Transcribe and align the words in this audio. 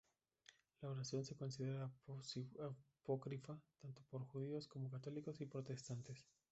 La 0.81 0.89
oración 0.89 1.23
se 1.23 1.35
considera 1.35 1.87
apócrifa 2.63 3.59
tanto 3.79 4.01
por 4.09 4.23
judíos, 4.23 4.67
como 4.67 4.89
católicos 4.89 5.39
y 5.41 5.45
protestantes. 5.45 6.25